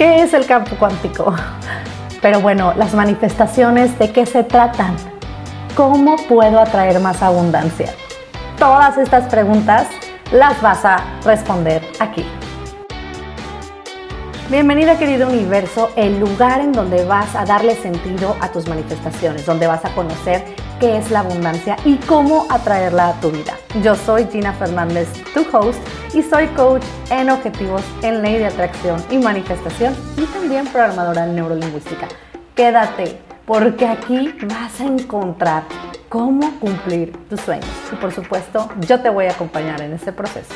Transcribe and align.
¿Qué 0.00 0.22
es 0.22 0.32
el 0.32 0.46
campo 0.46 0.76
cuántico? 0.78 1.34
Pero 2.22 2.40
bueno, 2.40 2.72
las 2.74 2.94
manifestaciones, 2.94 3.98
¿de 3.98 4.10
qué 4.10 4.24
se 4.24 4.42
tratan? 4.42 4.96
¿Cómo 5.76 6.16
puedo 6.26 6.58
atraer 6.58 6.98
más 7.00 7.22
abundancia? 7.22 7.92
Todas 8.58 8.96
estas 8.96 9.28
preguntas 9.28 9.88
las 10.32 10.58
vas 10.62 10.86
a 10.86 11.04
responder 11.22 11.82
aquí. 11.98 12.24
Bienvenida 14.50 14.98
querido 14.98 15.28
universo, 15.28 15.92
el 15.94 16.18
lugar 16.18 16.60
en 16.60 16.72
donde 16.72 17.04
vas 17.04 17.36
a 17.36 17.44
darle 17.44 17.76
sentido 17.76 18.36
a 18.40 18.50
tus 18.50 18.66
manifestaciones, 18.66 19.46
donde 19.46 19.68
vas 19.68 19.84
a 19.84 19.94
conocer 19.94 20.44
qué 20.80 20.96
es 20.96 21.12
la 21.12 21.20
abundancia 21.20 21.76
y 21.84 21.98
cómo 21.98 22.48
atraerla 22.50 23.10
a 23.10 23.20
tu 23.20 23.30
vida. 23.30 23.56
Yo 23.80 23.94
soy 23.94 24.26
Gina 24.26 24.52
Fernández, 24.52 25.06
tu 25.34 25.46
host, 25.56 25.78
y 26.14 26.24
soy 26.24 26.48
coach 26.48 26.82
en 27.12 27.30
objetivos 27.30 27.82
en 28.02 28.22
ley 28.22 28.38
de 28.38 28.46
atracción 28.46 29.00
y 29.08 29.18
manifestación 29.18 29.94
y 30.16 30.24
también 30.24 30.66
programadora 30.66 31.26
neurolingüística. 31.26 32.08
Quédate, 32.56 33.20
porque 33.46 33.86
aquí 33.86 34.34
vas 34.48 34.80
a 34.80 34.84
encontrar 34.84 35.62
cómo 36.08 36.58
cumplir 36.58 37.12
tus 37.28 37.40
sueños. 37.40 37.70
Y 37.92 37.94
por 37.94 38.10
supuesto, 38.10 38.68
yo 38.80 39.00
te 39.00 39.10
voy 39.10 39.26
a 39.26 39.30
acompañar 39.30 39.80
en 39.80 39.92
ese 39.92 40.12
proceso. 40.12 40.52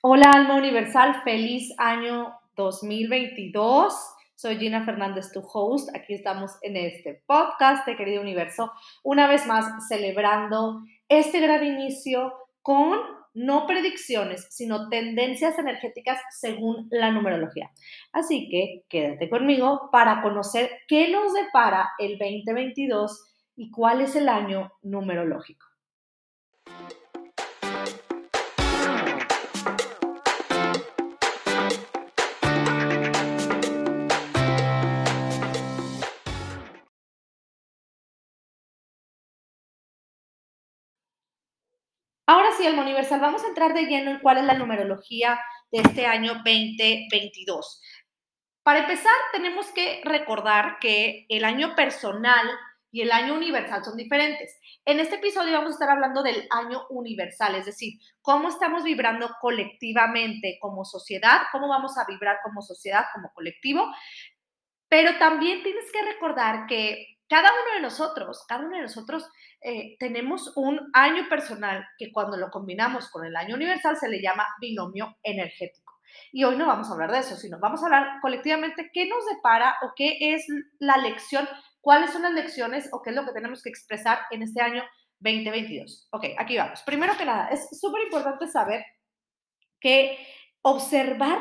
Hola 0.00 0.30
Alma 0.30 0.54
Universal, 0.54 1.22
feliz 1.24 1.74
año 1.76 2.32
2022. 2.54 3.92
Soy 4.36 4.56
Gina 4.56 4.84
Fernández, 4.84 5.32
tu 5.32 5.42
host. 5.52 5.90
Aquí 5.92 6.14
estamos 6.14 6.52
en 6.62 6.76
este 6.76 7.20
podcast 7.26 7.84
de 7.84 7.96
Querido 7.96 8.22
Universo, 8.22 8.70
una 9.02 9.26
vez 9.26 9.44
más 9.46 9.88
celebrando 9.88 10.82
este 11.08 11.40
gran 11.40 11.64
inicio 11.64 12.32
con 12.62 13.00
no 13.34 13.66
predicciones, 13.66 14.46
sino 14.50 14.88
tendencias 14.88 15.58
energéticas 15.58 16.20
según 16.30 16.86
la 16.92 17.10
numerología. 17.10 17.72
Así 18.12 18.48
que 18.48 18.84
quédate 18.88 19.28
conmigo 19.28 19.88
para 19.90 20.22
conocer 20.22 20.70
qué 20.86 21.10
nos 21.10 21.34
depara 21.34 21.90
el 21.98 22.18
2022 22.18 23.34
y 23.56 23.72
cuál 23.72 24.02
es 24.02 24.14
el 24.14 24.28
año 24.28 24.70
numerológico. 24.80 25.67
Sí, 42.58 42.66
Alma 42.66 42.82
Universal, 42.82 43.20
vamos 43.20 43.44
a 43.44 43.48
entrar 43.48 43.72
de 43.72 43.84
lleno 43.84 44.10
en 44.10 44.18
cuál 44.18 44.38
es 44.38 44.44
la 44.44 44.54
numerología 44.54 45.38
de 45.70 45.78
este 45.80 46.06
año 46.06 46.34
2022. 46.44 47.80
Para 48.64 48.80
empezar, 48.80 49.14
tenemos 49.32 49.68
que 49.68 50.02
recordar 50.04 50.78
que 50.80 51.24
el 51.28 51.44
año 51.44 51.76
personal 51.76 52.48
y 52.90 53.02
el 53.02 53.12
año 53.12 53.34
universal 53.34 53.84
son 53.84 53.96
diferentes. 53.96 54.58
En 54.84 54.98
este 54.98 55.16
episodio 55.16 55.52
vamos 55.52 55.70
a 55.70 55.74
estar 55.74 55.90
hablando 55.90 56.22
del 56.24 56.48
año 56.50 56.84
universal, 56.90 57.54
es 57.54 57.66
decir, 57.66 57.94
cómo 58.22 58.48
estamos 58.48 58.82
vibrando 58.82 59.30
colectivamente 59.40 60.58
como 60.60 60.84
sociedad, 60.84 61.42
cómo 61.52 61.68
vamos 61.68 61.96
a 61.96 62.06
vibrar 62.06 62.38
como 62.42 62.60
sociedad, 62.60 63.04
como 63.14 63.32
colectivo, 63.34 63.86
pero 64.88 65.16
también 65.18 65.62
tienes 65.62 65.92
que 65.92 66.02
recordar 66.02 66.66
que 66.66 67.17
cada 67.28 67.50
uno 67.50 67.74
de 67.74 67.80
nosotros, 67.82 68.44
cada 68.48 68.64
uno 68.64 68.76
de 68.76 68.82
nosotros 68.82 69.28
eh, 69.60 69.96
tenemos 69.98 70.52
un 70.56 70.90
año 70.94 71.28
personal 71.28 71.86
que 71.98 72.10
cuando 72.10 72.36
lo 72.36 72.50
combinamos 72.50 73.10
con 73.10 73.24
el 73.24 73.36
año 73.36 73.54
universal 73.54 73.96
se 73.96 74.08
le 74.08 74.22
llama 74.22 74.46
binomio 74.60 75.16
energético. 75.22 75.98
Y 76.32 76.44
hoy 76.44 76.56
no 76.56 76.66
vamos 76.66 76.88
a 76.88 76.92
hablar 76.92 77.12
de 77.12 77.18
eso, 77.18 77.36
sino 77.36 77.58
vamos 77.58 77.82
a 77.82 77.86
hablar 77.86 78.20
colectivamente 78.22 78.90
qué 78.92 79.06
nos 79.08 79.26
depara 79.26 79.76
o 79.82 79.92
qué 79.94 80.16
es 80.34 80.46
la 80.78 80.96
lección, 80.96 81.46
cuáles 81.80 82.12
son 82.12 82.22
las 82.22 82.32
lecciones 82.32 82.88
o 82.92 83.02
qué 83.02 83.10
es 83.10 83.16
lo 83.16 83.24
que 83.24 83.32
tenemos 83.32 83.62
que 83.62 83.68
expresar 83.68 84.20
en 84.30 84.42
este 84.42 84.62
año 84.62 84.82
2022. 85.20 86.08
Ok, 86.12 86.24
aquí 86.38 86.56
vamos. 86.56 86.82
Primero 86.82 87.16
que 87.16 87.24
nada, 87.24 87.48
es 87.48 87.68
súper 87.78 88.04
importante 88.04 88.48
saber 88.48 88.84
que 89.80 90.18
observar 90.62 91.38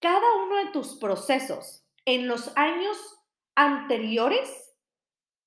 cada 0.00 0.36
uno 0.44 0.56
de 0.56 0.70
tus 0.70 0.96
procesos 0.98 1.86
en 2.04 2.28
los 2.28 2.54
años 2.56 2.98
anteriores 3.54 4.63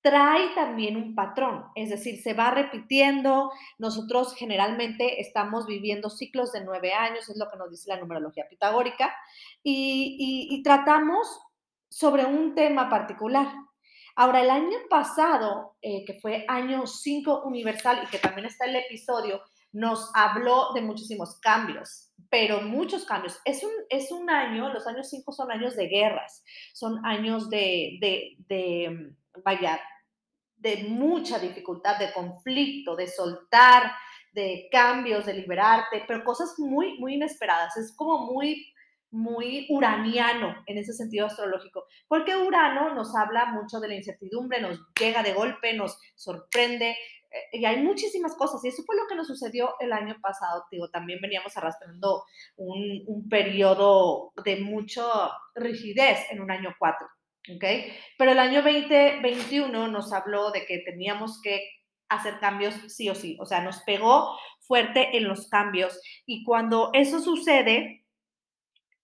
trae 0.00 0.54
también 0.54 0.96
un 0.96 1.14
patrón, 1.14 1.64
es 1.74 1.90
decir, 1.90 2.22
se 2.22 2.34
va 2.34 2.50
repitiendo. 2.50 3.50
Nosotros 3.78 4.34
generalmente 4.36 5.20
estamos 5.20 5.66
viviendo 5.66 6.10
ciclos 6.10 6.52
de 6.52 6.64
nueve 6.64 6.92
años, 6.92 7.28
es 7.28 7.36
lo 7.36 7.48
que 7.50 7.56
nos 7.56 7.70
dice 7.70 7.88
la 7.88 8.00
numerología 8.00 8.46
pitagórica, 8.48 9.14
y, 9.62 10.62
tratamos 10.62 11.40
sobre 11.88 12.24
un 12.24 12.54
tema 12.54 12.88
particular. 12.88 13.48
Ahora, 14.16 14.40
el 14.40 14.50
año 14.50 14.76
pasado, 14.90 15.76
eh, 15.80 16.04
que 16.04 16.14
fue 16.14 16.44
año 16.48 16.86
5 16.86 17.44
universal 17.44 18.00
y 18.02 18.10
que 18.10 18.18
también 18.18 18.46
está 18.46 18.66
el 18.66 18.76
episodio, 18.76 19.40
nos 19.72 20.10
habló 20.14 20.72
de 20.74 20.80
muchísimos 20.80 21.38
cambios, 21.40 22.10
pero 22.28 22.62
muchos 22.62 23.04
cambios. 23.04 23.38
Es 23.44 23.62
un, 23.62 23.70
es 23.90 24.10
un 24.10 24.28
año, 24.28 24.72
los 24.72 24.86
años 24.86 25.08
5 25.08 25.32
son 25.32 25.52
años 25.52 25.76
de 25.76 25.86
guerras, 25.86 26.42
son 26.72 27.04
años 27.06 27.48
de, 27.48 27.98
de, 28.00 28.36
de 28.48 29.14
vaya, 29.44 29.80
de 30.56 30.84
mucha 30.88 31.38
dificultad, 31.38 31.98
de 31.98 32.12
conflicto, 32.12 32.96
de 32.96 33.06
soltar, 33.06 33.92
de 34.32 34.68
cambios, 34.70 35.26
de 35.26 35.34
liberarte, 35.34 36.04
pero 36.06 36.24
cosas 36.24 36.54
muy, 36.58 36.98
muy 36.98 37.14
inesperadas. 37.14 37.76
Es 37.76 37.94
como 37.94 38.26
muy, 38.32 38.72
muy 39.10 39.66
uraniano 39.70 40.54
en 40.66 40.78
ese 40.78 40.92
sentido 40.92 41.26
astrológico, 41.26 41.84
porque 42.08 42.36
Urano 42.36 42.94
nos 42.94 43.14
habla 43.16 43.46
mucho 43.46 43.80
de 43.80 43.88
la 43.88 43.94
incertidumbre, 43.94 44.60
nos 44.60 44.80
llega 44.98 45.22
de 45.22 45.32
golpe, 45.32 45.72
nos 45.74 45.98
sorprende, 46.14 46.90
eh, 47.30 47.58
y 47.58 47.64
hay 47.64 47.82
muchísimas 47.82 48.34
cosas, 48.36 48.62
y 48.64 48.68
eso 48.68 48.82
fue 48.84 48.96
lo 48.96 49.06
que 49.06 49.14
nos 49.14 49.26
sucedió 49.26 49.74
el 49.80 49.92
año 49.92 50.16
pasado, 50.20 50.64
digo, 50.70 50.88
también 50.90 51.20
veníamos 51.20 51.56
arrastrando 51.56 52.24
un, 52.56 53.28
periodo 53.28 54.32
de 54.44 54.60
mucha 54.60 55.02
rigidez 55.54 56.18
en 56.30 56.40
un 56.40 56.50
año 56.50 56.74
4. 56.78 57.06
¿Okay? 57.54 57.92
Pero 58.16 58.32
el 58.32 58.38
año 58.38 58.62
2021 58.62 59.88
nos 59.88 60.12
habló 60.12 60.50
de 60.50 60.66
que 60.66 60.78
teníamos 60.78 61.40
que 61.42 61.68
hacer 62.08 62.38
cambios 62.40 62.74
sí 62.88 63.08
o 63.08 63.14
sí, 63.14 63.36
o 63.40 63.46
sea, 63.46 63.60
nos 63.60 63.80
pegó 63.82 64.36
fuerte 64.60 65.16
en 65.16 65.28
los 65.28 65.48
cambios 65.48 66.00
y 66.26 66.44
cuando 66.44 66.90
eso 66.94 67.20
sucede, 67.20 68.04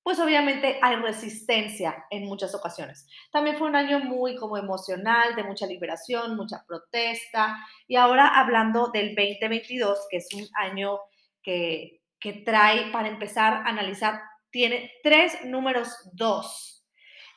pues 0.03 0.21
obviamente 0.21 0.79
hay 0.83 0.97
resistencia 0.97 2.05
en 2.11 2.27
muchas 2.27 2.55
ocasiones. 2.55 3.07
También 3.33 3.57
fue 3.57 3.69
un 3.69 3.77
año 3.77 4.01
muy 4.01 4.37
como 4.37 4.59
emocional, 4.59 5.35
de 5.35 5.45
mucha 5.45 5.67
liberación, 5.67 6.37
mucha 6.37 6.63
protesta. 6.69 7.57
Y 7.89 7.97
ahora 7.97 8.29
hablando 8.39 8.89
del 8.89 9.15
2022, 9.15 10.07
que 10.11 10.19
es 10.19 10.29
un 10.35 10.47
año 10.57 10.99
que, 11.43 12.03
que 12.21 12.35
trae, 12.35 12.91
para 12.93 13.09
empezar 13.09 13.55
a 13.55 13.65
analizar, 13.65 14.21
tiene 14.51 14.93
tres 15.03 15.43
números 15.47 15.89
dos 16.13 16.74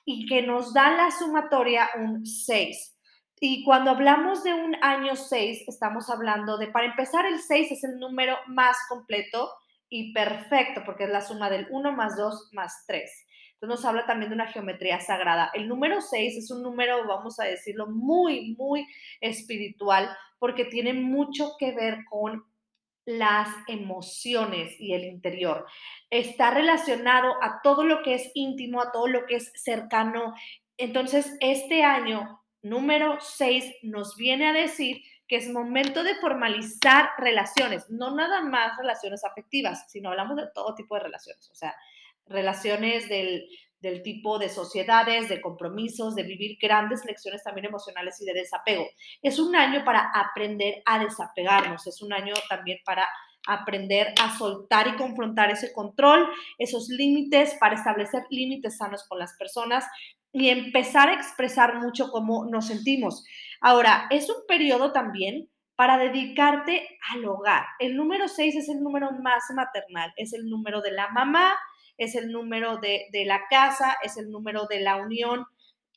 y 0.09 0.25
que 0.25 0.41
nos 0.41 0.73
da 0.73 0.95
la 0.95 1.11
sumatoria 1.11 1.89
un 1.97 2.25
6. 2.25 2.97
Y 3.41 3.65
cuando 3.65 3.91
hablamos 3.91 4.41
de 4.41 4.53
un 4.53 4.77
año 4.81 5.17
6, 5.17 5.65
estamos 5.67 6.09
hablando 6.09 6.57
de, 6.57 6.67
para 6.67 6.85
empezar, 6.85 7.25
el 7.25 7.41
6 7.41 7.73
es 7.73 7.83
el 7.83 7.99
número 7.99 8.37
más 8.47 8.77
completo 8.87 9.51
y 9.89 10.13
perfecto, 10.13 10.83
porque 10.85 11.03
es 11.03 11.09
la 11.09 11.19
suma 11.19 11.49
del 11.49 11.67
1 11.69 11.91
más 11.91 12.15
2 12.15 12.51
más 12.53 12.85
3. 12.87 13.11
Entonces 13.55 13.81
nos 13.81 13.85
habla 13.85 14.05
también 14.05 14.29
de 14.29 14.35
una 14.35 14.47
geometría 14.47 15.01
sagrada. 15.01 15.51
El 15.53 15.67
número 15.67 15.99
6 15.99 16.37
es 16.37 16.51
un 16.51 16.63
número, 16.63 17.05
vamos 17.05 17.37
a 17.41 17.43
decirlo, 17.43 17.87
muy, 17.87 18.55
muy 18.55 18.87
espiritual, 19.19 20.09
porque 20.39 20.63
tiene 20.63 20.93
mucho 20.93 21.51
que 21.59 21.73
ver 21.73 22.05
con 22.09 22.45
las 23.07 23.47
emociones 23.67 24.75
y 24.79 24.93
el 24.93 25.05
interior. 25.05 25.65
Está 26.09 26.51
relacionado 26.51 27.41
a 27.41 27.61
todo 27.63 27.85
lo 27.85 28.03
que 28.03 28.15
es 28.15 28.29
íntimo, 28.33 28.81
a 28.81 28.91
todo 28.91 29.07
lo 29.07 29.25
que 29.25 29.37
es 29.37 29.51
cercano. 29.55 30.35
Entonces, 30.75 31.37
este 31.39 31.83
año 31.83 32.43
número 32.61 33.17
6 33.21 33.77
nos 33.83 34.17
viene 34.17 34.49
a 34.49 34.53
decir 34.53 35.01
que 35.25 35.37
es 35.37 35.49
momento 35.49 36.03
de 36.03 36.15
formalizar 36.15 37.11
relaciones, 37.17 37.89
no 37.89 38.13
nada 38.13 38.41
más 38.41 38.77
relaciones 38.77 39.23
afectivas, 39.23 39.85
sino 39.89 40.09
hablamos 40.09 40.35
de 40.35 40.49
todo 40.53 40.75
tipo 40.75 40.95
de 40.95 41.03
relaciones, 41.03 41.49
o 41.49 41.55
sea, 41.55 41.75
relaciones 42.25 43.07
del, 43.07 43.47
del 43.79 44.01
tipo 44.01 44.39
de 44.39 44.49
sociedades, 44.49 45.29
de 45.29 45.41
compromisos, 45.41 46.15
de 46.15 46.23
vivir 46.23 46.57
grandes 46.61 47.05
lecciones 47.05 47.43
también 47.43 47.65
emocionales 47.65 48.19
y 48.21 48.25
de 48.25 48.33
desapego. 48.33 48.85
Es 49.21 49.39
un 49.39 49.55
año 49.55 49.83
para 49.85 50.11
aprender 50.13 50.81
a 50.85 50.99
desapegarnos, 50.99 51.85
es 51.87 52.01
un 52.01 52.13
año 52.13 52.33
también 52.49 52.79
para 52.85 53.07
aprender 53.47 54.13
a 54.21 54.37
soltar 54.37 54.87
y 54.87 54.95
confrontar 54.97 55.49
ese 55.51 55.71
control, 55.73 56.27
esos 56.57 56.89
límites, 56.89 57.55
para 57.59 57.75
establecer 57.75 58.23
límites 58.29 58.77
sanos 58.77 59.05
con 59.07 59.19
las 59.19 59.35
personas. 59.37 59.85
y 60.33 60.49
empezar 60.49 61.09
a 61.09 61.13
expresar 61.13 61.79
mucho 61.79 62.11
cómo 62.11 62.45
nos 62.45 62.67
sentimos. 62.67 63.23
Ahora, 63.59 64.07
es 64.11 64.29
un 64.29 64.45
periodo 64.47 64.91
también 64.91 65.49
para 65.75 65.97
dedicarte 65.97 66.87
al 67.13 67.25
hogar. 67.25 67.65
El 67.79 67.95
número 67.95 68.27
6 68.27 68.55
es 68.55 68.69
el 68.69 68.81
número 68.81 69.11
más 69.13 69.43
maternal, 69.55 70.11
es 70.17 70.33
el 70.33 70.49
número 70.49 70.81
de 70.81 70.91
la 70.91 71.07
mamá, 71.09 71.55
es 71.97 72.15
el 72.15 72.31
número 72.31 72.77
de, 72.77 73.07
la 73.25 73.41
casa, 73.49 73.97
es 74.03 74.17
el 74.17 74.29
número 74.29 74.65
de 74.67 74.79
la 74.79 74.97
unión. 74.97 75.45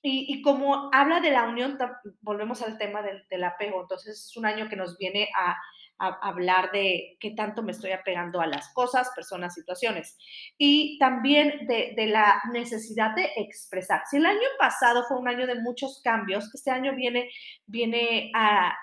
Y, 0.02 0.41
como 0.41 0.88
habla 0.93 1.20
de 1.20 1.31
la 1.31 1.44
unión, 1.44 1.76
volvemos 2.23 2.62
al 2.62 2.79
tema 2.79 3.02
del, 3.02 3.26
del 3.29 3.44
apego. 3.44 3.82
Entonces 3.82 4.26
es 4.29 4.37
un 4.37 4.47
año 4.47 4.69
que 4.69 4.76
nos 4.76 4.97
viene 4.97 5.29
a, 5.37 5.56
hablar 6.00 6.73
de 6.73 7.17
qué 7.20 7.32
tanto 7.32 7.62
me 7.62 7.73
estoy 7.73 7.93
apegando 7.93 8.41
a 8.41 8.47
las 8.47 8.73
cosas, 8.73 9.11
personas, 9.14 9.55
situaciones. 9.55 10.17
Y 10.56 10.99
también 10.99 11.67
de, 11.67 11.94
la 12.06 12.41
necesidad 12.52 13.14
de 13.14 13.29
expresar. 13.37 14.02
Si 14.11 14.17
el 14.17 14.26
año 14.26 14.49
pasado 14.58 15.05
fue 15.06 15.19
un 15.19 15.29
año 15.29 15.47
de 15.47 15.61
muchos 15.61 16.00
cambios, 16.03 16.50
este 16.55 16.70
año 16.70 16.94
viene, 16.96 17.29
viene 17.67 18.32
a, 18.35 18.75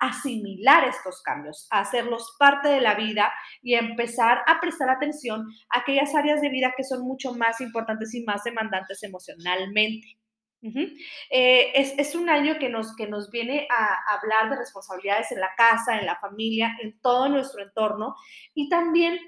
asimilar 0.00 0.84
estos 0.84 1.22
cambios, 1.22 1.66
a 1.70 1.80
hacerlos 1.80 2.36
parte 2.38 2.68
de 2.68 2.80
la 2.80 2.94
vida 2.94 3.32
y 3.62 3.74
a 3.74 3.80
empezar 3.80 4.42
a 4.46 4.60
prestar 4.60 4.88
atención 4.88 5.46
a 5.70 5.80
aquellas 5.80 6.14
áreas 6.14 6.40
de 6.40 6.48
vida 6.48 6.72
que 6.76 6.84
son 6.84 7.02
mucho 7.02 7.34
más 7.34 7.60
importantes 7.60 8.14
y 8.14 8.24
más 8.24 8.44
demandantes 8.44 9.02
emocionalmente. 9.02 10.17
Eh, 10.60 11.72
es, 11.74 12.14
un 12.14 12.28
año 12.28 12.58
que 12.58 12.68
nos, 12.68 12.94
que 12.96 13.06
nos 13.06 13.30
viene 13.30 13.68
a 13.70 14.14
hablar 14.14 14.50
de 14.50 14.56
responsabilidades 14.56 15.30
en 15.32 15.40
la 15.40 15.50
casa, 15.56 15.98
en 15.98 16.06
la 16.06 16.16
familia, 16.16 16.76
en 16.82 17.00
todo 17.00 17.28
nuestro 17.28 17.62
entorno 17.62 18.16
y 18.54 18.68
también, 18.68 19.18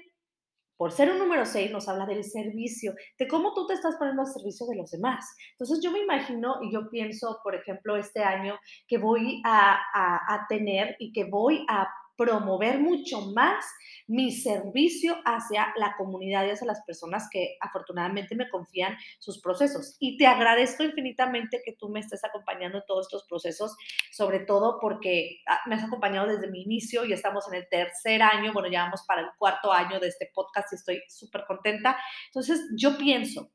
por 0.75 0.91
ser 0.91 1.11
un 1.11 1.19
número 1.19 1.45
6, 1.45 1.71
nos 1.71 1.87
habla 1.87 2.05
del 2.05 2.23
servicio, 2.23 2.93
de 3.17 3.27
cómo 3.27 3.53
tú 3.53 3.67
te 3.67 3.75
estás 3.75 3.95
poniendo 3.97 4.23
al 4.23 4.27
servicio 4.27 4.65
de 4.67 4.75
los 4.75 4.91
demás. 4.91 5.25
Entonces 5.51 5.79
yo 5.83 5.91
me 5.91 5.99
imagino 5.99 6.57
y 6.63 6.73
yo 6.73 6.89
pienso, 6.89 7.39
por 7.43 7.55
ejemplo, 7.55 7.95
este 7.95 8.23
año 8.23 8.59
que 8.87 8.97
voy 8.97 9.41
a, 9.45 9.79
a 9.93 10.47
tener 10.49 10.95
y 10.99 11.13
que 11.13 11.25
voy 11.25 11.65
a 11.69 11.87
promover 12.21 12.79
mucho 12.79 13.21
más 13.33 13.65
mi 14.05 14.31
servicio 14.31 15.15
hacia 15.25 15.73
la 15.75 15.95
comunidad 15.97 16.45
y 16.45 16.51
hacia 16.51 16.67
las 16.67 16.83
personas 16.85 17.27
que 17.31 17.55
afortunadamente 17.59 18.35
me 18.35 18.47
confían 18.47 18.95
sus 19.17 19.41
procesos. 19.41 19.97
Y 19.99 20.17
te 20.17 20.27
agradezco 20.27 20.83
infinitamente 20.83 21.61
que 21.65 21.73
tú 21.73 21.89
me 21.89 21.99
estés 21.99 22.23
acompañando 22.23 22.77
en 22.77 22.83
todos 22.85 23.07
estos 23.07 23.25
procesos, 23.27 23.75
sobre 24.11 24.41
todo 24.41 24.77
porque 24.79 25.39
ah, 25.47 25.61
me 25.65 25.75
has 25.75 25.83
acompañado 25.83 26.27
desde 26.27 26.51
mi 26.51 26.61
inicio 26.61 27.05
y 27.05 27.13
estamos 27.13 27.47
en 27.51 27.55
el 27.55 27.67
tercer 27.69 28.21
año, 28.21 28.53
bueno, 28.53 28.69
ya 28.69 28.83
vamos 28.83 29.03
para 29.07 29.21
el 29.21 29.27
cuarto 29.39 29.73
año 29.73 29.99
de 29.99 30.09
este 30.09 30.29
podcast 30.31 30.71
y 30.71 30.75
estoy 30.75 31.01
súper 31.07 31.45
contenta. 31.47 31.97
Entonces, 32.27 32.61
yo 32.77 32.99
pienso, 32.99 33.51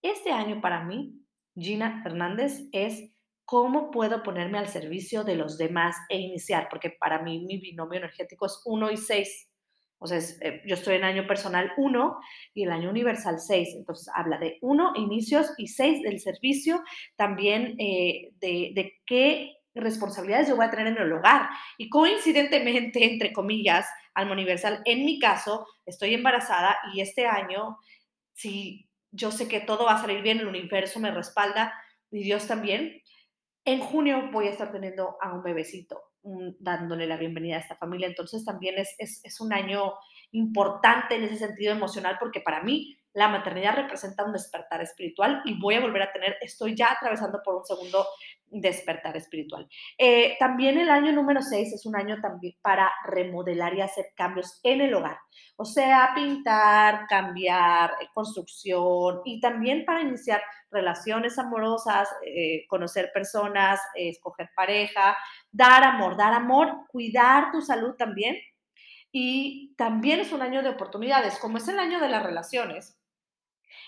este 0.00 0.30
año 0.30 0.62
para 0.62 0.84
mí, 0.84 1.20
Gina 1.54 2.02
Fernández, 2.02 2.62
es 2.72 3.15
¿cómo 3.46 3.90
puedo 3.90 4.22
ponerme 4.22 4.58
al 4.58 4.68
servicio 4.68 5.24
de 5.24 5.36
los 5.36 5.56
demás 5.56 5.96
e 6.10 6.18
iniciar? 6.18 6.68
Porque 6.68 6.90
para 6.90 7.22
mí 7.22 7.46
mi 7.46 7.58
binomio 7.58 7.98
energético 7.98 8.46
es 8.46 8.60
1 8.66 8.90
y 8.90 8.96
6. 8.96 9.48
O 9.98 10.06
sea, 10.06 10.18
eh, 10.18 10.60
yo 10.66 10.74
estoy 10.74 10.96
en 10.96 11.04
año 11.04 11.26
personal 11.26 11.72
1 11.78 12.18
y 12.52 12.64
el 12.64 12.72
año 12.72 12.90
universal 12.90 13.38
6. 13.38 13.76
Entonces, 13.76 14.12
habla 14.14 14.38
de 14.38 14.58
1, 14.60 14.92
inicios, 14.96 15.54
y 15.56 15.68
6 15.68 16.02
del 16.02 16.20
servicio, 16.20 16.82
también 17.16 17.76
eh, 17.78 18.32
de, 18.40 18.72
de 18.74 18.92
qué 19.06 19.54
responsabilidades 19.74 20.48
yo 20.48 20.56
voy 20.56 20.66
a 20.66 20.70
tener 20.70 20.88
en 20.88 20.98
el 20.98 21.12
hogar. 21.12 21.48
Y 21.78 21.88
coincidentemente, 21.88 23.04
entre 23.04 23.32
comillas, 23.32 23.86
Alma 24.14 24.32
Universal, 24.32 24.82
en 24.84 25.04
mi 25.04 25.18
caso, 25.18 25.66
estoy 25.86 26.14
embarazada 26.14 26.76
y 26.92 27.00
este 27.00 27.26
año, 27.26 27.78
si 28.34 28.88
yo 29.12 29.30
sé 29.30 29.48
que 29.48 29.60
todo 29.60 29.84
va 29.84 29.94
a 29.94 30.00
salir 30.00 30.22
bien, 30.22 30.40
el 30.40 30.48
universo 30.48 30.98
me 31.00 31.10
respalda 31.10 31.72
y 32.10 32.22
Dios 32.22 32.46
también, 32.46 33.02
en 33.66 33.80
junio 33.80 34.30
voy 34.32 34.46
a 34.46 34.50
estar 34.50 34.70
teniendo 34.70 35.16
a 35.20 35.34
un 35.34 35.42
bebecito, 35.42 36.00
dándole 36.60 37.06
la 37.06 37.16
bienvenida 37.16 37.56
a 37.56 37.60
esta 37.60 37.76
familia. 37.76 38.06
Entonces 38.06 38.44
también 38.44 38.78
es, 38.78 38.94
es, 38.98 39.40
un 39.40 39.52
año 39.52 39.92
importante 40.30 41.16
en 41.16 41.24
ese 41.24 41.36
sentido 41.36 41.72
emocional 41.72 42.16
porque 42.20 42.40
para 42.40 42.62
mí 42.62 42.96
la 43.16 43.28
maternidad 43.28 43.74
representa 43.74 44.24
un 44.24 44.32
despertar 44.32 44.82
espiritual 44.82 45.40
y 45.46 45.58
voy 45.58 45.74
a 45.74 45.80
volver 45.80 46.02
a 46.02 46.12
tener, 46.12 46.36
estoy 46.42 46.76
ya 46.76 46.92
atravesando 46.92 47.40
por 47.42 47.56
un 47.56 47.64
segundo 47.64 48.06
despertar 48.44 49.16
espiritual. 49.16 49.66
Eh, 49.96 50.36
también 50.38 50.76
el 50.76 50.90
año 50.90 51.12
número 51.12 51.40
6 51.40 51.72
es 51.72 51.86
un 51.86 51.96
año 51.96 52.20
también 52.20 52.56
para 52.60 52.92
remodelar 53.06 53.74
y 53.74 53.80
hacer 53.80 54.08
cambios 54.14 54.60
en 54.62 54.82
el 54.82 54.92
hogar, 54.92 55.16
o 55.56 55.64
sea, 55.64 56.10
pintar, 56.14 57.06
cambiar, 57.08 57.92
eh, 58.02 58.08
construcción 58.12 59.22
y 59.24 59.40
también 59.40 59.86
para 59.86 60.02
iniciar 60.02 60.42
relaciones 60.70 61.38
amorosas, 61.38 62.10
eh, 62.22 62.66
conocer 62.68 63.12
personas, 63.14 63.80
escoger 63.94 64.50
pareja, 64.54 65.16
dar 65.50 65.84
amor, 65.84 66.18
dar 66.18 66.34
amor, 66.34 66.84
cuidar 66.88 67.50
tu 67.50 67.62
salud 67.62 67.94
también. 67.96 68.36
Y 69.10 69.74
también 69.78 70.20
es 70.20 70.32
un 70.32 70.42
año 70.42 70.62
de 70.62 70.68
oportunidades, 70.68 71.38
como 71.38 71.56
es 71.56 71.66
el 71.68 71.78
año 71.78 72.00
de 72.00 72.08
las 72.08 72.22
relaciones. 72.22 72.98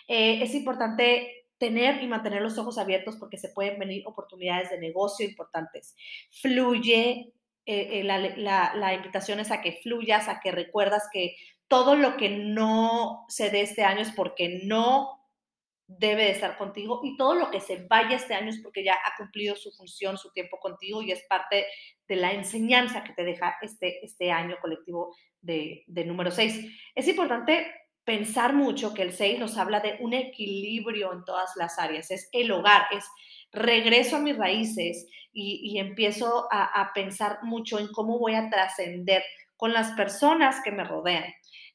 Es 0.09 0.55
importante 0.55 1.39
tener 1.59 2.03
y 2.03 2.07
mantener 2.07 2.41
los 2.41 2.57
ojos 2.57 2.79
abiertos 2.79 3.17
porque 3.17 3.37
se 3.37 3.51
pueden 3.51 3.79
venir 3.79 4.07
oportunidades 4.07 4.71
de 4.71 4.79
negocio 4.79 5.27
importantes. 5.27 5.95
Fluye, 6.31 7.33
eh, 7.67 8.01
eh, 8.01 8.05
la, 8.05 8.95
invitación 8.95 9.41
es 9.41 9.51
a 9.51 9.61
que 9.61 9.81
fluyas, 9.83 10.29
a 10.29 10.41
que 10.41 10.53
recuerdas 10.53 11.09
que 11.13 11.37
todo 11.67 11.97
lo 11.97 12.17
que 12.17 12.31
no 12.31 13.27
se 13.29 13.51
dé 13.51 13.61
este 13.61 13.85
año 13.85 14.01
es 14.01 14.13
porque 14.13 14.63
no 14.65 15.17
debe 15.87 16.25
de 16.25 16.31
estar 16.31 16.57
contigo 16.59 17.01
y 17.03 17.17
todo 17.17 17.35
lo 17.35 17.51
que 17.51 17.61
se 17.61 17.87
vaya 17.87 18.17
este 18.17 18.35
año 18.35 18.51
es 18.51 18.61
porque 18.61 18.85
ya 18.85 18.95
ha 18.95 19.17
cumplido 19.17 19.57
su 19.57 19.73
función, 19.73 20.19
su 20.19 20.33
tiempo 20.33 20.59
contigo 20.61 21.03
y 21.03 21.13
es 21.13 21.25
parte 21.29 21.67
de 22.07 22.17
la 22.17 22.33
enseñanza 22.33 23.05
que 23.05 23.15
te 23.15 23.25
deja 23.25 23.57
este, 23.63 24.05
este 24.05 24.31
año 24.31 24.57
colectivo 24.61 25.15
de, 25.41 25.85
de 25.87 26.05
número 26.05 26.31
6. 26.31 26.93
Es 26.95 27.09
importante 27.09 27.71
pensar 28.09 28.55
mucho 28.55 28.95
que 28.95 29.03
el 29.03 29.13
6 29.13 29.39
nos 29.39 29.59
habla 29.59 29.81
de 29.81 29.99
un 30.01 30.15
equilibrio 30.15 31.13
en 31.13 31.27
todas 31.27 31.51
las 31.57 31.79
áreas, 31.79 32.11
es 32.11 32.31
el 32.33 32.51
hogar, 32.51 32.87
es 32.91 33.05
regreso 33.53 34.17
a 34.17 34.21
mis 34.21 34.35
raíces 34.35 35.07
y, 35.31 35.79
empiezo 35.79 36.49
a, 36.51 36.91
pensar 36.95 37.41
mucho 37.43 37.79
en 37.79 37.89
cómo 37.89 38.19
voy 38.19 38.35
a 38.35 38.49
trascender 38.49 39.23
con 39.57 39.75
las 39.75 39.93
personas 39.93 40.63
que 40.65 40.73
me 40.73 40.85
rodean. 40.85 41.25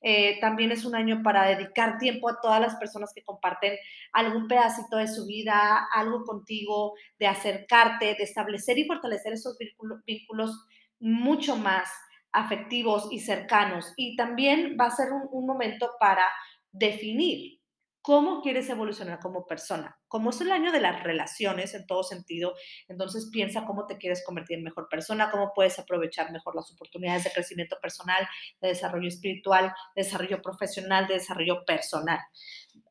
Eh, 0.02 0.40
también 0.42 0.72
es 0.72 0.86
un 0.86 0.96
año 0.96 1.22
para 1.22 1.46
dedicar 1.46 2.00
tiempo 2.00 2.28
a 2.28 2.42
todas 2.42 2.60
las 2.60 2.78
personas 2.78 3.14
que 3.14 3.24
comparten 3.24 3.78
algún 4.12 4.48
pedacito 4.48 4.98
de 4.98 5.08
su 5.08 5.28
vida, 5.28 5.88
algo 5.94 6.24
contigo, 6.24 6.96
de 7.20 7.28
acercarte, 7.28 8.16
de 8.16 8.24
establecer 8.24 8.80
y 8.80 8.86
fortalecer 8.86 9.34
esos 9.34 9.56
vínculos 10.04 10.66
mucho 11.00 11.56
más 11.58 11.92
afectivos 12.34 13.08
y 13.12 13.20
cercanos. 13.20 13.94
Y 13.96 14.16
también 14.16 14.76
va 14.80 14.88
a 14.88 14.96
ser 14.96 15.10
un, 15.12 15.46
momento 15.46 15.92
para 16.00 16.26
definir 16.72 17.60
cómo 18.02 18.42
quieres 18.42 18.70
evolucionar 18.70 19.20
como 19.20 19.46
persona. 19.46 19.98
Como 20.08 20.32
es 20.32 20.42
el 20.42 20.52
año 20.52 20.72
de 20.72 20.82
las 20.82 21.04
relaciones 21.04 21.74
en 21.74 21.86
todo 21.88 22.04
sentido, 22.04 22.54
entonces 22.90 23.30
piensa 23.32 23.66
cómo 23.66 23.86
te 23.86 23.98
quieres 23.98 24.24
convertir 24.26 24.58
en 24.58 24.64
mejor 24.64 24.90
persona, 24.90 25.32
cómo 25.32 25.54
puedes 25.56 25.80
aprovechar 25.80 26.32
mejor 26.32 26.56
las 26.56 26.70
oportunidades 26.74 27.24
de 27.24 27.32
crecimiento 27.32 27.78
personal, 27.82 28.28
de 28.60 28.70
desarrollo 28.70 29.08
espiritual, 29.08 29.74
de 29.96 30.04
desarrollo 30.04 30.42
profesional, 30.42 31.08
de 31.08 31.14
desarrollo 31.14 31.64
personal. 31.66 32.20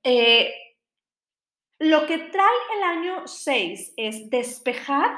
Eh, 0.03 0.55
lo 1.79 2.07
que 2.07 2.17
trae 2.17 2.57
el 2.77 2.83
año 2.85 3.27
6 3.27 3.95
es 3.97 4.31
despejar 4.31 5.11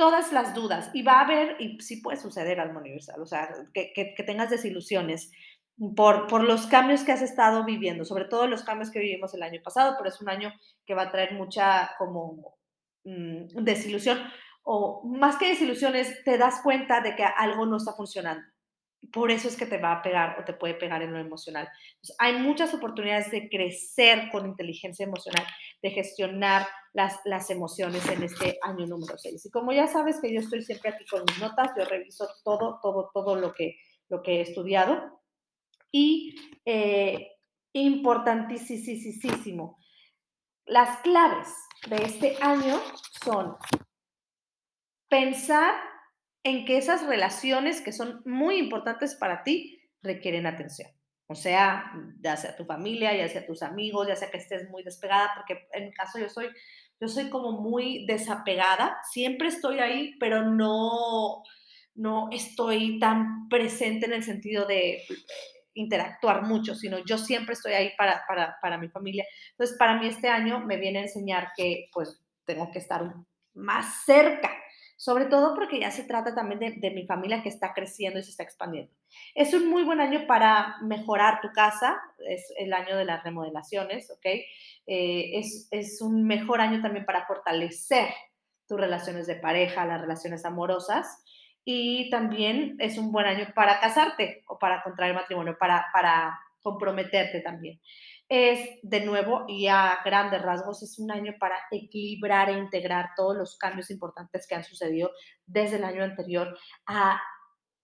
todas 0.00 0.32
las 0.32 0.54
dudas 0.54 0.88
y 0.94 1.02
va 1.02 1.18
a 1.18 1.24
haber, 1.26 1.56
y 1.60 1.78
sí 1.82 1.98
puede 1.98 2.16
suceder 2.16 2.58
al 2.58 2.74
universal, 2.74 3.20
o 3.20 3.26
sea, 3.26 3.50
que, 3.74 3.92
que, 3.92 4.24
tengas 4.24 4.48
desilusiones 4.48 5.30
por, 5.94 6.26
por 6.26 6.42
los 6.42 6.66
cambios 6.68 7.04
que 7.04 7.12
has 7.12 7.20
estado 7.20 7.66
viviendo, 7.66 8.06
sobre 8.06 8.24
todo 8.24 8.46
los 8.46 8.62
cambios 8.62 8.90
que 8.90 8.98
vivimos 8.98 9.34
el 9.34 9.42
año 9.42 9.60
pasado, 9.62 9.96
pero 9.98 10.08
es 10.08 10.18
un 10.22 10.30
año 10.30 10.54
que 10.86 10.94
va 10.94 11.02
a 11.02 11.10
traer 11.10 11.34
mucha 11.34 11.90
como 11.98 12.56
mm, 13.04 13.62
desilusión, 13.62 14.18
o 14.62 15.02
más 15.04 15.36
que 15.36 15.50
desilusiones, 15.50 16.24
te 16.24 16.38
das 16.38 16.62
cuenta 16.62 17.02
de 17.02 17.14
que 17.14 17.24
algo 17.24 17.66
no 17.66 17.76
está 17.76 17.92
funcionando 17.92 18.49
por 19.12 19.30
eso 19.30 19.48
es 19.48 19.56
que 19.56 19.66
te 19.66 19.78
va 19.78 19.92
a 19.92 20.02
pegar 20.02 20.38
o 20.38 20.44
te 20.44 20.52
puede 20.52 20.74
pegar 20.74 21.02
en 21.02 21.12
lo 21.12 21.18
emocional. 21.18 21.68
hay 22.18 22.38
muchas 22.38 22.74
oportunidades 22.74 23.30
de 23.30 23.48
crecer 23.48 24.30
con 24.30 24.46
inteligencia 24.46 25.04
emocional, 25.04 25.44
de 25.82 25.90
gestionar 25.90 26.66
las, 26.92 27.20
las 27.24 27.50
emociones 27.50 28.06
en 28.08 28.22
este 28.22 28.58
año 28.62 28.86
número 28.86 29.16
6. 29.16 29.46
Y 29.46 29.50
como 29.50 29.72
ya 29.72 29.86
sabes 29.86 30.20
que 30.20 30.32
yo 30.32 30.40
estoy 30.40 30.62
siempre 30.62 30.90
aquí 30.90 31.04
con 31.06 31.24
mis 31.24 31.40
notas, 31.40 31.70
yo 31.76 31.84
reviso 31.84 32.28
todo, 32.44 32.78
todo, 32.82 33.10
todo 33.12 33.36
lo 33.36 33.52
que, 33.52 33.76
lo 34.08 34.22
que 34.22 34.36
he 34.36 34.40
estudiado. 34.42 35.20
Y 35.90 36.36
eh, 36.64 37.32
importantísimo, 37.72 39.76
las 40.66 40.98
claves 40.98 41.48
de 41.88 41.96
este 41.96 42.36
año 42.42 42.80
son 43.24 43.56
pensar 45.08 45.89
en 46.42 46.64
que 46.64 46.78
esas 46.78 47.06
relaciones 47.06 47.80
que 47.80 47.92
son 47.92 48.22
muy 48.24 48.56
importantes 48.56 49.14
para 49.14 49.42
ti 49.42 49.80
requieren 50.02 50.46
atención. 50.46 50.90
O 51.26 51.34
sea, 51.34 51.92
ya 52.20 52.36
sea 52.36 52.56
tu 52.56 52.64
familia, 52.64 53.14
ya 53.14 53.28
sea 53.28 53.46
tus 53.46 53.62
amigos, 53.62 54.08
ya 54.08 54.16
sea 54.16 54.30
que 54.30 54.38
estés 54.38 54.68
muy 54.68 54.82
despegada, 54.82 55.30
porque 55.36 55.68
en 55.72 55.86
mi 55.86 55.92
caso 55.92 56.18
yo 56.18 56.28
soy, 56.28 56.48
yo 57.00 57.06
soy 57.06 57.30
como 57.30 57.52
muy 57.60 58.04
desapegada, 58.06 58.98
siempre 59.12 59.48
estoy 59.48 59.78
ahí, 59.78 60.16
pero 60.18 60.42
no, 60.42 61.44
no 61.94 62.28
estoy 62.32 62.98
tan 62.98 63.48
presente 63.48 64.06
en 64.06 64.14
el 64.14 64.24
sentido 64.24 64.66
de 64.66 65.02
interactuar 65.74 66.42
mucho, 66.42 66.74
sino 66.74 66.98
yo 67.04 67.16
siempre 67.16 67.52
estoy 67.52 67.74
ahí 67.74 67.92
para, 67.96 68.24
para, 68.26 68.56
para 68.60 68.78
mi 68.78 68.88
familia. 68.88 69.24
Entonces, 69.52 69.76
para 69.78 70.00
mí 70.00 70.08
este 70.08 70.28
año 70.28 70.60
me 70.66 70.78
viene 70.78 70.98
a 70.98 71.02
enseñar 71.02 71.52
que 71.56 71.88
pues 71.92 72.20
tengo 72.44 72.70
que 72.72 72.80
estar 72.80 73.14
más 73.54 74.04
cerca, 74.04 74.50
sobre 75.00 75.24
todo 75.24 75.54
porque 75.54 75.80
ya 75.80 75.90
se 75.90 76.04
trata 76.04 76.34
también 76.34 76.78
de, 76.78 76.90
mi 76.90 77.06
familia 77.06 77.42
que 77.42 77.48
está 77.48 77.72
creciendo 77.72 78.18
y 78.18 78.22
se 78.22 78.32
está 78.32 78.42
expandiendo. 78.42 78.92
Es 79.34 79.54
un 79.54 79.70
muy 79.70 79.82
buen 79.82 79.98
año 79.98 80.26
para 80.26 80.76
mejorar 80.82 81.40
tu 81.40 81.50
casa, 81.54 81.98
es 82.28 82.52
el 82.58 82.74
año 82.74 82.98
de 82.98 83.06
las 83.06 83.24
remodelaciones, 83.24 84.10
¿ok? 84.10 84.26
Eh, 84.26 85.38
es, 85.38 85.68
es 85.70 86.02
un 86.02 86.26
mejor 86.26 86.60
año 86.60 86.82
también 86.82 87.06
para 87.06 87.24
fortalecer 87.24 88.10
tus 88.68 88.78
relaciones 88.78 89.26
de 89.26 89.36
pareja, 89.36 89.86
las 89.86 90.02
relaciones 90.02 90.44
amorosas 90.44 91.24
y 91.64 92.10
también 92.10 92.76
es 92.78 92.98
un 92.98 93.10
buen 93.10 93.24
año 93.24 93.46
para 93.54 93.80
casarte 93.80 94.44
o 94.48 94.58
para 94.58 94.82
contraer 94.82 95.14
matrimonio, 95.14 95.56
para, 95.58 95.86
para 95.94 96.38
comprometerte 96.60 97.40
también. 97.40 97.80
Es, 98.30 98.78
de 98.82 99.04
nuevo, 99.04 99.44
y 99.48 99.66
a 99.66 99.98
grandes 100.04 100.40
rasgos, 100.40 100.84
es 100.84 101.00
un 101.00 101.10
año 101.10 101.34
para 101.40 101.56
equilibrar 101.70 102.48
e 102.48 102.58
integrar 102.58 103.10
todos 103.16 103.36
los 103.36 103.58
cambios 103.58 103.90
importantes 103.90 104.46
que 104.46 104.54
han 104.54 104.62
sucedido 104.62 105.10
desde 105.46 105.76
el 105.76 105.84
año 105.84 106.04
anterior 106.04 106.56
a 106.86 107.20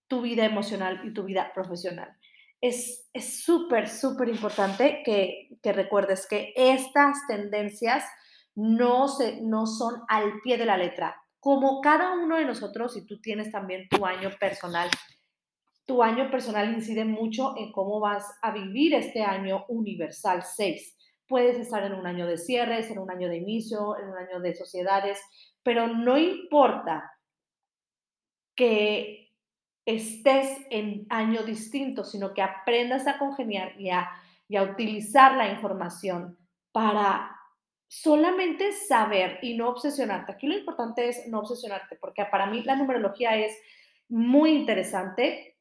tu 0.07 0.23
vida 0.23 0.45
emocional 0.45 1.01
y 1.05 1.13
tu 1.13 1.25
vida 1.25 1.51
profesional. 1.53 2.17
Es 2.61 3.11
súper, 3.21 3.89
súper 3.89 4.29
importante 4.29 5.03
que, 5.05 5.49
que 5.61 5.73
recuerdes 5.73 6.29
que 6.29 6.53
estas 6.57 7.27
tendencias 7.27 8.05
no, 8.55 9.09
se, 9.09 9.43
no 9.43 9.67
son 9.67 10.03
al 10.09 10.41
pie 10.43 10.59
de 10.59 10.67
la 10.67 10.77
letra 10.77 11.17
como 11.47 11.81
cada 11.81 12.13
uno 12.15 12.39
de 12.39 12.45
nosotros, 12.45 12.97
y 12.97 13.07
tú 13.07 13.21
tienes 13.21 13.53
también 13.53 13.89
tu 13.89 14.05
año 14.05 14.33
personal, 14.41 14.91
tu 15.87 16.03
año 16.03 16.31
personal 16.31 16.75
incide 16.75 17.05
mucho 17.05 17.55
en 17.57 17.73
cómo 17.73 18.01
vas 18.01 18.27
a 18.43 18.51
vivir 18.51 18.95
este 18.95 19.23
año 19.23 19.65
universal 19.69 20.43
6. 20.43 20.97
Puedes 21.29 21.59
estar 21.59 21.83
en 21.85 21.95
un 21.95 22.07
año 22.07 22.27
de 22.27 22.39
cierres, 22.39 22.91
en 22.91 22.99
un 22.99 23.11
año 23.11 23.29
de 23.29 23.39
inicio, 23.39 23.99
en 23.99 24.09
un 24.09 24.17
año 24.17 24.41
de 24.41 24.55
sociedades, 24.55 25.21
pero 25.63 25.87
no 25.87 26.19
importa 26.19 27.13
que 28.57 29.33
estés 29.87 30.59
en 30.71 31.07
año 31.09 31.45
distinto, 31.45 32.05
sino 32.05 32.35
que 32.35 32.43
aprendas 32.43 33.07
a 33.07 33.19
congeniar 33.19 33.81
y 33.81 33.91
a, 33.91 34.09
y 34.49 34.57
a 34.57 34.65
utilizar 34.65 35.37
la 35.37 35.53
información 35.53 36.37
para 36.73 37.31
solamente 37.89 38.73
saber 38.73 39.39
y 39.43 39.57
no 39.57 39.69
obsesionarte. 39.69 40.33
Aquí 40.33 40.49
lo 40.49 40.59
importante 40.59 41.09
es 41.09 41.29
no 41.29 41.41
obsesionarte, 41.41 41.97
porque 41.97 42.25
para 42.25 42.47
mí 42.47 42.63
la 42.65 42.75
numerología 42.75 43.37
es 43.37 43.57
muy 44.09 44.51
interesante. 44.51 45.56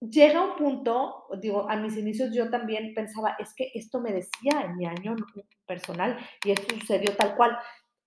Llega 0.00 0.44
un 0.44 0.56
punto, 0.56 1.26
digo, 1.40 1.68
a 1.68 1.74
mis 1.76 1.96
inicios 1.96 2.32
yo 2.32 2.50
también 2.50 2.94
pensaba, 2.94 3.34
es 3.38 3.52
que 3.54 3.72
esto 3.74 4.00
me 4.00 4.12
decía 4.12 4.62
en 4.64 4.76
mi 4.76 4.86
año 4.86 5.16
personal 5.66 6.16
y 6.44 6.52
esto 6.52 6.74
sucedió 6.78 7.16
tal 7.16 7.36
cual. 7.36 7.58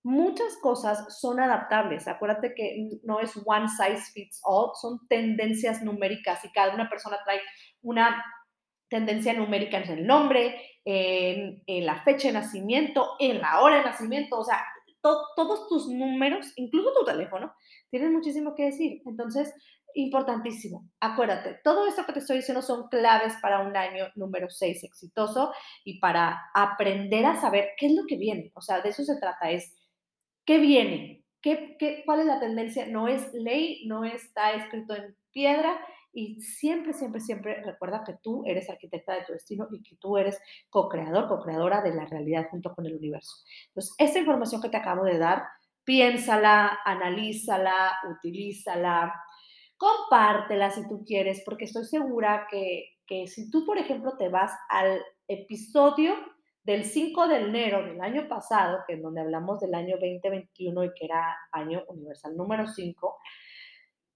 Muchas 0.04 0.56
cosas 0.56 1.20
son 1.20 1.38
adaptables. 1.38 2.08
Acuérdate 2.08 2.54
que 2.56 2.88
no 3.04 3.20
es 3.20 3.40
one 3.44 3.68
size 3.68 4.10
fits 4.12 4.40
all, 4.42 4.70
son 4.80 5.06
tendencias 5.06 5.82
numéricas 5.82 6.44
y 6.44 6.50
cada 6.50 6.74
una 6.74 6.88
persona 6.88 7.18
trae 7.24 7.40
una 7.82 8.24
tendencia 8.88 9.32
numérica 9.34 9.78
en 9.78 9.90
el 9.90 10.06
nombre, 10.06 10.60
en, 10.84 11.62
la 11.86 12.02
fecha 12.02 12.28
de 12.28 12.34
nacimiento, 12.34 13.16
en 13.20 13.40
la 13.40 13.60
hora 13.60 13.76
de 13.78 13.84
nacimiento, 13.84 14.38
o 14.38 14.44
sea, 14.44 14.62
todos 15.00 15.68
tus 15.68 15.88
números, 15.88 16.52
incluso 16.56 16.92
tu 16.92 17.04
teléfono, 17.04 17.52
tienen 17.90 18.12
muchísimo 18.12 18.54
que 18.54 18.66
decir. 18.66 19.02
Entonces, 19.06 19.52
importantísimo, 19.94 20.88
acuérdate, 21.00 21.60
todo 21.62 21.86
esto 21.86 22.04
que 22.06 22.12
te 22.12 22.18
estoy 22.20 22.38
diciendo 22.38 22.62
son 22.62 22.88
claves 22.88 23.34
para 23.40 23.60
un 23.60 23.76
año 23.76 24.06
número 24.14 24.50
6 24.50 24.84
exitoso 24.84 25.52
y 25.84 26.00
para 26.00 26.40
aprender 26.54 27.26
a 27.26 27.40
saber 27.40 27.70
qué 27.76 27.86
es 27.86 27.94
lo 27.94 28.04
que 28.06 28.16
viene. 28.16 28.52
O 28.54 28.60
sea, 28.60 28.80
de 28.80 28.90
eso 28.90 29.04
se 29.04 29.18
trata, 29.18 29.50
es 29.50 29.74
qué 30.44 30.58
viene, 30.58 31.24
qué, 31.40 31.76
qué, 31.78 32.02
cuál 32.04 32.20
es 32.20 32.26
la 32.26 32.40
tendencia. 32.40 32.86
No 32.86 33.08
es 33.08 33.32
ley, 33.32 33.86
no 33.86 34.04
está 34.04 34.52
escrito 34.52 34.94
en 34.94 35.16
piedra, 35.32 35.78
y 36.12 36.40
siempre, 36.42 36.92
siempre, 36.92 37.20
siempre 37.20 37.62
recuerda 37.62 38.04
que 38.04 38.14
tú 38.22 38.42
eres 38.46 38.68
arquitecta 38.68 39.14
de 39.14 39.24
tu 39.24 39.32
destino 39.32 39.68
y 39.70 39.82
que 39.82 39.96
tú 39.96 40.18
eres 40.18 40.38
co-creador, 40.68 41.26
co-creadora 41.26 41.80
de 41.80 41.94
la 41.94 42.04
realidad 42.04 42.48
junto 42.50 42.74
con 42.74 42.86
el 42.86 42.96
universo. 42.96 43.36
Entonces, 43.68 43.94
esta 43.98 44.18
información 44.18 44.60
que 44.60 44.68
te 44.68 44.76
acabo 44.76 45.04
de 45.04 45.18
dar, 45.18 45.44
piénsala, 45.84 46.80
analízala, 46.84 47.94
utilízala, 48.10 49.14
compártela 49.82 50.70
si 50.70 50.86
tú 50.86 51.04
quieres, 51.04 51.42
porque 51.44 51.64
estoy 51.64 51.84
segura 51.84 52.46
que, 52.48 52.84
que 53.04 53.26
si 53.26 53.50
tú, 53.50 53.66
por 53.66 53.78
ejemplo, 53.78 54.16
te 54.16 54.28
vas 54.28 54.52
al 54.68 55.02
episodio 55.26 56.14
del 56.62 56.84
5 56.84 57.26
de 57.26 57.38
enero 57.38 57.84
del 57.84 58.00
año 58.00 58.28
pasado, 58.28 58.84
que 58.86 58.94
es 58.94 59.02
donde 59.02 59.22
hablamos 59.22 59.58
del 59.58 59.74
año 59.74 59.96
2021 60.00 60.84
y 60.84 60.94
que 60.94 61.06
era 61.06 61.36
año 61.50 61.82
universal 61.88 62.36
número 62.36 62.68
5, 62.68 63.16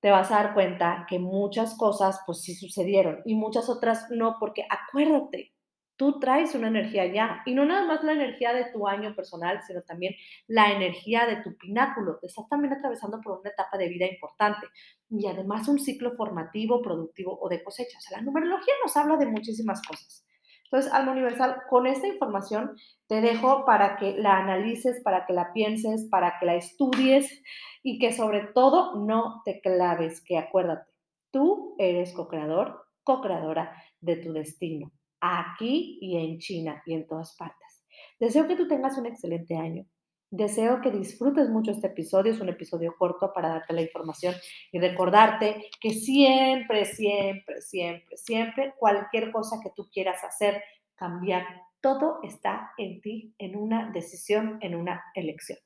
te 0.01 0.11
vas 0.13 0.31
a 0.31 0.37
dar 0.37 0.55
cuenta 0.55 1.05
que 1.09 1.19
muchas 1.19 1.77
cosas 1.77 2.21
pues 2.27 2.43
sí 2.43 2.55
sucedieron 2.55 3.23
y 3.25 3.35
muchas 3.35 3.69
otras 3.69 4.07
no, 4.11 4.37
porque 4.39 4.65
acuérdate, 4.71 5.53
tú 5.97 6.21
traes 6.21 6.55
una 6.55 6.69
energía 6.69 7.07
ya 7.07 7.43
y 7.47 7.55
no 7.55 7.65
nada 7.65 7.87
más 7.87 8.05
la 8.05 8.13
energía 8.13 8.53
de 8.53 8.67
tu 8.73 8.87
año 8.87 9.15
personal, 9.15 9.61
sino 9.67 9.83
también 9.83 10.15
la 10.47 10.73
energía 10.73 11.27
de 11.27 11.43
tu 11.43 11.57
pináculo. 11.57 12.19
Te 12.21 12.27
estás 12.27 12.49
también 12.49 12.75
atravesando 12.75 13.21
por 13.21 13.41
una 13.41 13.51
etapa 13.51 13.77
de 13.79 13.89
vida 13.89 14.07
importante 14.07 14.67
y 15.11 15.27
además 15.27 15.69
un 15.69 15.79
ciclo 15.79 16.13
formativo, 16.13 16.83
productivo 16.83 17.39
o 17.41 17.49
de 17.49 17.63
cosecha. 17.63 17.99
O 17.99 18.01
sea, 18.01 18.19
la 18.19 18.25
numerología 18.25 18.75
nos 18.85 18.97
habla 18.97 19.17
de 19.17 19.27
muchísimas 19.27 19.83
cosas. 19.83 20.25
Entonces, 20.65 20.93
Alma 20.93 21.13
Universal, 21.13 21.63
con 21.71 21.87
esta 21.87 22.09
información 22.09 22.77
te 23.07 23.21
dejo 23.21 23.65
para 23.65 23.97
que 23.97 24.17
la 24.19 24.39
analices, 24.39 25.01
para 25.03 25.25
que 25.25 25.33
la 25.33 25.53
pienses, 25.53 26.09
para 26.11 26.39
que 26.39 26.47
la 26.47 26.57
estudies 26.57 27.43
y 27.83 27.99
que 27.99 28.13
sobre 28.13 28.41
todo 28.53 28.97
no 28.97 29.43
te 29.45 29.61
claves, 29.61 30.21
que 30.21 30.39
acuérdate, 30.39 30.91
tú 31.31 31.77
eres 31.79 32.13
co-creador, 32.13 32.85
co-creadora 33.05 33.81
de 34.01 34.17
tu 34.17 34.33
destino, 34.33 34.91
aquí 35.27 35.99
y 36.01 36.17
en 36.17 36.39
China 36.39 36.83
y 36.87 36.95
en 36.95 37.07
todas 37.07 37.35
partes. 37.37 37.85
Deseo 38.19 38.47
que 38.47 38.57
tú 38.57 38.67
tengas 38.69 38.97
un 38.99 39.07
excelente 39.07 39.57
año. 39.57 39.87
Deseo 40.31 40.81
que 40.81 40.91
disfrutes 40.91 41.49
mucho 41.49 41.71
este 41.71 41.87
episodio. 41.87 42.33
Es 42.33 42.41
un 42.41 42.49
episodio 42.49 42.95
corto 42.99 43.33
para 43.33 43.49
darte 43.49 43.73
la 43.73 43.83
información 43.83 44.35
y 44.73 44.81
recordarte 44.81 45.71
que 45.81 45.91
siempre, 45.91 46.85
siempre, 46.85 47.61
siempre, 47.61 48.17
siempre, 48.17 48.75
cualquier 48.79 49.31
cosa 49.31 49.59
que 49.63 49.71
tú 49.75 49.89
quieras 49.93 50.23
hacer, 50.25 50.63
cambiar, 50.97 51.47
todo 51.81 52.19
está 52.23 52.73
en 52.79 53.01
ti, 53.01 53.35
en 53.39 53.57
una 53.57 53.91
decisión, 53.93 54.59
en 54.61 54.75
una 54.75 55.05
elección. 55.15 55.59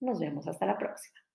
Nos 0.00 0.18
vemos 0.20 0.48
hasta 0.48 0.64
la 0.66 0.78
próxima. 0.78 1.25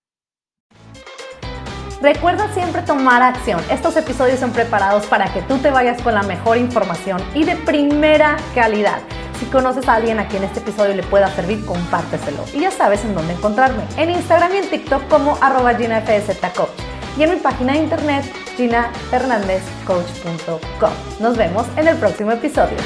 Recuerda 2.01 2.51
siempre 2.53 2.81
tomar 2.81 3.21
acción. 3.21 3.61
Estos 3.69 3.95
episodios 3.95 4.39
son 4.39 4.51
preparados 4.51 5.05
para 5.05 5.31
que 5.31 5.43
tú 5.43 5.59
te 5.59 5.69
vayas 5.69 6.01
con 6.01 6.15
la 6.15 6.23
mejor 6.23 6.57
información 6.57 7.21
y 7.35 7.43
de 7.43 7.55
primera 7.55 8.37
calidad. 8.55 9.01
Si 9.39 9.45
conoces 9.45 9.87
a 9.87 9.93
alguien 9.95 10.19
a 10.19 10.27
quien 10.27 10.43
este 10.43 10.61
episodio 10.61 10.95
le 10.95 11.03
pueda 11.03 11.27
servir, 11.35 11.63
compárteselo. 11.63 12.43
Y 12.53 12.61
ya 12.61 12.71
sabes 12.71 13.05
en 13.05 13.13
dónde 13.13 13.33
encontrarme. 13.33 13.83
En 13.97 14.09
Instagram 14.09 14.55
y 14.55 14.57
en 14.57 14.67
TikTok 14.69 15.07
como 15.09 15.37
arroba 15.41 15.75
GinaFZCoach. 15.75 16.69
Y 17.17 17.23
en 17.23 17.31
mi 17.31 17.37
página 17.37 17.73
de 17.73 17.79
internet 17.79 18.23
ginafernandezcoach.com. 18.57 20.91
Nos 21.19 21.37
vemos 21.37 21.65
en 21.77 21.87
el 21.87 21.97
próximo 21.97 22.31
episodio. 22.31 22.77